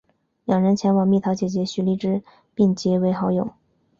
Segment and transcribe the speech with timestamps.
[0.45, 2.23] 两人前往蜜桃姐姐徐荔枝
[2.55, 3.53] 并结为好友。